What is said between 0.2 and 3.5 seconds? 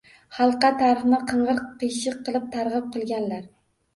Xalqqa tarixni qing‘ir-qiyshiq qilib targ‘ib qilganlar.